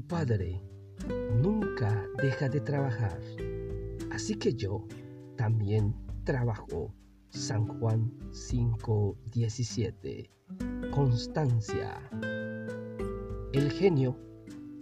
padre 0.00 0.60
nunca 1.42 2.06
deja 2.22 2.48
de 2.48 2.60
trabajar, 2.60 3.20
así 4.10 4.34
que 4.34 4.54
yo 4.54 4.86
también 5.36 5.94
trabajo. 6.24 6.94
San 7.30 7.66
Juan 7.66 8.12
5:17. 8.32 10.30
Constancia. 10.90 12.00
El 13.52 13.70
genio 13.70 14.16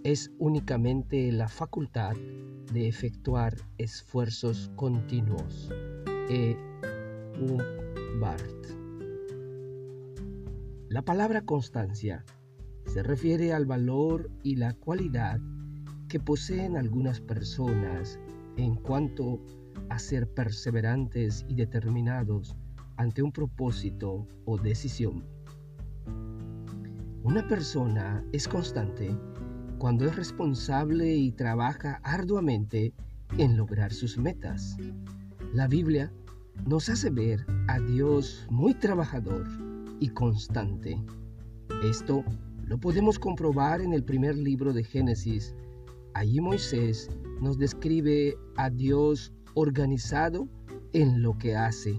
es 0.03 0.31
únicamente 0.39 1.31
la 1.31 1.49
facultad 1.49 2.17
de 2.73 2.89
efectuar 2.89 3.55
esfuerzos 3.77 4.71
continuos. 4.77 5.71
E. 6.31 6.57
U. 7.41 7.59
Bart. 8.19 8.67
La 10.89 11.03
palabra 11.03 11.43
constancia 11.43 12.25
se 12.89 13.03
refiere 13.03 13.53
al 13.53 13.67
valor 13.67 14.31
y 14.43 14.57
la 14.57 14.73
cualidad 14.73 15.41
que 16.09 16.19
poseen 16.19 16.77
algunas 16.77 17.21
personas 17.21 18.19
en 18.57 18.77
cuanto 18.77 19.41
a 19.91 19.99
ser 19.99 20.27
perseverantes 20.27 21.45
y 21.49 21.55
determinados 21.55 22.57
ante 22.97 23.23
un 23.23 23.31
propósito 23.31 24.27
o 24.47 24.57
decisión. 24.57 25.23
Una 27.23 27.47
persona 27.47 28.25
es 28.33 28.49
constante 28.49 29.15
cuando 29.77 30.07
es 30.07 30.17
responsable 30.17 31.15
y 31.15 31.31
trabaja 31.33 32.01
arduamente 32.03 32.95
en 33.37 33.59
lograr 33.59 33.93
sus 33.93 34.17
metas. 34.17 34.79
La 35.53 35.69
Biblia 35.69 36.11
nos 36.67 36.89
hace 36.89 37.11
ver 37.11 37.45
a 37.69 37.79
Dios 37.81 38.47
muy 38.51 38.73
trabajador 38.73 39.47
y 40.01 40.09
constante. 40.09 40.99
Esto 41.85 42.25
lo 42.69 42.79
podemos 42.79 43.19
comprobar 43.19 43.81
en 43.81 43.95
el 43.95 44.05
primer 44.05 44.37
libro 44.37 44.75
de 44.75 44.85
Génesis. 44.85 45.55
Allí 46.13 46.39
Moisés 46.39 47.09
nos 47.41 47.59
describe 47.59 48.37
a 48.57 48.69
Dios 48.69 49.33
organizado 49.55 50.47
en 50.93 51.23
lo 51.23 51.37
que 51.39 51.57
hace, 51.57 51.99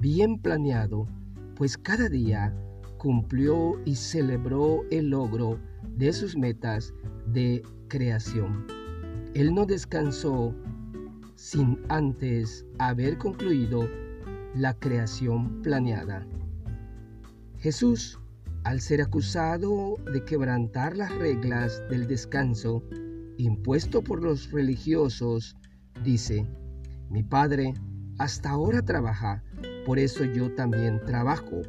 bien 0.00 0.38
planeado, 0.38 1.08
pues 1.56 1.78
cada 1.78 2.10
día 2.10 2.54
cumplió 2.98 3.80
y 3.86 3.94
celebró 3.94 4.82
el 4.90 5.08
logro 5.08 5.58
de 5.96 6.12
sus 6.12 6.36
metas 6.36 6.92
de 7.32 7.62
creación. 7.88 8.66
Él 9.34 9.54
no 9.54 9.64
descansó 9.64 10.54
sin 11.34 11.78
antes 11.88 12.66
haber 12.78 13.16
concluido 13.16 13.88
la 14.54 14.74
creación 14.74 15.62
planeada. 15.62 16.26
Jesús, 17.58 18.20
al 18.64 18.80
ser 18.80 19.02
acusado 19.02 19.96
de 20.10 20.24
quebrantar 20.24 20.96
las 20.96 21.14
reglas 21.16 21.82
del 21.90 22.06
descanso 22.06 22.82
impuesto 23.36 24.02
por 24.02 24.22
los 24.22 24.50
religiosos, 24.52 25.56
dice, 26.02 26.46
mi 27.10 27.22
Padre 27.22 27.74
hasta 28.18 28.50
ahora 28.50 28.80
trabaja, 28.82 29.42
por 29.84 29.98
eso 29.98 30.24
yo 30.24 30.54
también 30.54 31.00
trabajo. 31.04 31.60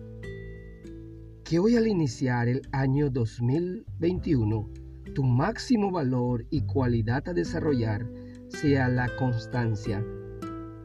Que 1.44 1.60
hoy 1.60 1.76
al 1.76 1.88
iniciar 1.88 2.48
el 2.48 2.62
año 2.72 3.10
2021, 3.10 4.70
tu 5.14 5.24
máximo 5.24 5.92
valor 5.92 6.46
y 6.50 6.62
cualidad 6.62 7.28
a 7.28 7.34
desarrollar 7.34 8.10
sea 8.48 8.88
la 8.88 9.14
constancia, 9.18 10.04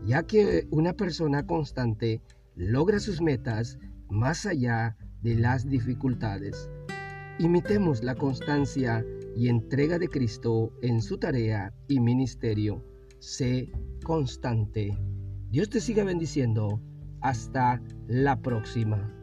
ya 0.05 0.25
que 0.25 0.66
una 0.70 0.92
persona 0.92 1.47
constante 1.47 2.20
logra 2.56 2.98
sus 2.98 3.22
metas 3.22 3.78
más 4.08 4.44
allá 4.44 4.97
de 5.23 5.35
las 5.37 5.69
dificultades. 5.69 6.69
Imitemos 7.39 8.03
la 8.03 8.15
constancia 8.15 9.05
y 9.37 9.49
entrega 9.49 9.99
de 9.99 10.09
Cristo 10.09 10.72
en 10.83 11.00
su 11.00 11.19
tarea 11.19 11.72
y 11.89 12.00
ministerio. 12.00 12.84
Sé 13.19 13.71
constante. 14.05 14.97
Dios 15.50 15.71
te 15.71 15.81
siga 15.81 16.05
bendiciendo. 16.05 16.81
Hasta 17.22 17.83
la 18.06 18.41
próxima. 18.41 19.15